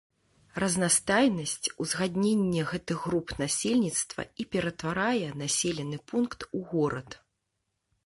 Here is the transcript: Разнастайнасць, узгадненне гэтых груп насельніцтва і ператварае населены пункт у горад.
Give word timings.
Разнастайнасць, 0.61 1.67
узгадненне 1.85 2.63
гэтых 2.71 3.05
груп 3.09 3.35
насельніцтва 3.43 4.21
і 4.33 4.43
ператварае 4.57 5.27
населены 5.45 6.05
пункт 6.11 6.39
у 6.57 6.67
горад. 6.75 7.09